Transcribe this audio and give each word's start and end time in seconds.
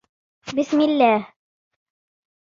بِسْمِ 0.55 0.81
اللهِ 0.81 1.33